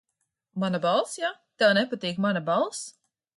[0.61, 1.29] Mana balss, ja?
[1.61, 2.83] Tev nepatīk mana balss.